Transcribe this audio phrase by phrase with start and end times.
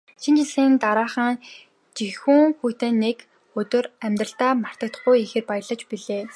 [0.21, 1.35] Шинэ жилийн дараахан
[1.97, 3.17] жихүүн хүйтэн нэг
[3.59, 6.23] өдөр амьдралдаа мартамгүй ихээр баярлаж билээ.